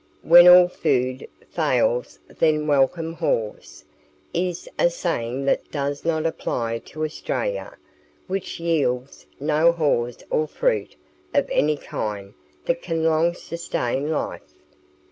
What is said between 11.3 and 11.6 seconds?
of